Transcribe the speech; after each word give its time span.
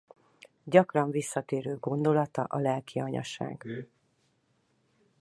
Gyakran 0.63 1.11
visszatérő 1.11 1.77
gondolata 1.77 2.43
a 2.43 2.57
lelki 2.59 2.99
anyaság. 2.99 3.65